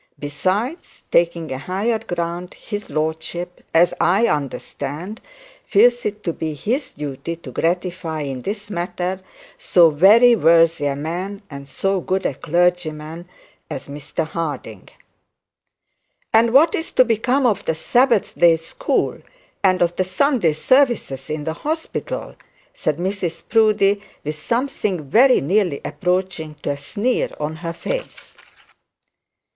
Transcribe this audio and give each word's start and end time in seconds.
Besides, 0.17 1.03
taking 1.11 1.51
a 1.51 1.59
higher 1.59 1.99
ground, 1.99 2.55
his 2.55 2.89
lordship, 2.89 3.63
as 3.71 3.93
I 4.01 4.25
understood, 4.25 5.21
feels 5.63 6.07
it 6.07 6.23
to 6.23 6.33
be 6.33 6.55
his 6.55 6.93
duty 6.93 7.35
to 7.35 7.51
gratify, 7.51 8.21
in 8.21 8.41
this 8.41 8.71
matter, 8.71 9.21
so 9.59 9.91
very 9.91 10.35
worthy 10.35 10.87
a 10.87 10.95
man 10.95 11.43
and 11.51 11.67
so 11.67 12.01
good 12.01 12.25
a 12.25 12.33
clergyman 12.33 13.29
as 13.69 13.87
Mr 13.89 14.25
Harding.' 14.25 14.89
'And 16.33 16.51
what 16.51 16.73
is 16.73 16.91
to 16.93 17.05
become 17.05 17.45
of 17.45 17.63
the 17.65 17.75
Sabbath 17.75 18.33
day 18.35 18.55
school, 18.55 19.19
and 19.63 19.83
of 19.83 19.97
the 19.97 20.03
Sunday 20.03 20.53
services 20.53 21.29
in 21.29 21.43
the 21.43 21.53
hospital?' 21.61 22.35
said 22.73 22.97
Mrs 22.97 23.43
Proudie, 23.47 24.01
with 24.23 24.33
something 24.35 25.07
very 25.11 25.41
nearly 25.41 25.79
approaching 25.85 26.55
to 26.63 26.71
a 26.71 26.77
sneer 26.77 27.29
on 27.39 27.57
her 27.57 27.73
face. 27.73 28.35